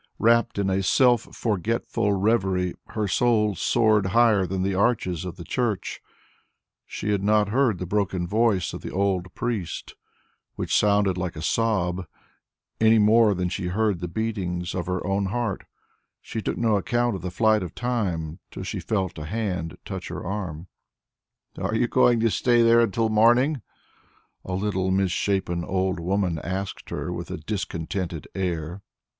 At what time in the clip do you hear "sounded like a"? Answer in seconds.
10.75-11.41